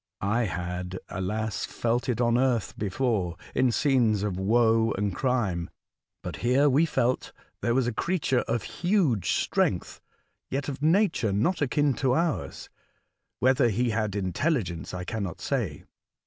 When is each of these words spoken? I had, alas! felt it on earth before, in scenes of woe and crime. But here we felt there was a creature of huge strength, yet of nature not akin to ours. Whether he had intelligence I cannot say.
I 0.19 0.45
had, 0.45 0.97
alas! 1.09 1.63
felt 1.63 2.09
it 2.09 2.19
on 2.19 2.35
earth 2.35 2.75
before, 2.75 3.37
in 3.53 3.71
scenes 3.71 4.23
of 4.23 4.35
woe 4.35 4.93
and 4.97 5.13
crime. 5.15 5.69
But 6.23 6.37
here 6.37 6.67
we 6.71 6.87
felt 6.87 7.31
there 7.61 7.75
was 7.75 7.85
a 7.85 7.93
creature 7.93 8.39
of 8.47 8.63
huge 8.63 9.33
strength, 9.33 10.01
yet 10.49 10.67
of 10.67 10.81
nature 10.81 11.31
not 11.31 11.61
akin 11.61 11.93
to 11.97 12.13
ours. 12.13 12.67
Whether 13.41 13.69
he 13.69 13.91
had 13.91 14.15
intelligence 14.15 14.91
I 14.91 15.03
cannot 15.03 15.39
say. 15.39 15.83